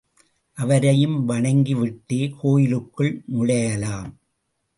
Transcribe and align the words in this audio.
அவரையும் 0.57 1.29
வணங்கிவிட்டே 1.29 2.33
கோயிலுக்குள் 2.39 3.21
நுழையலாம். 3.31 4.09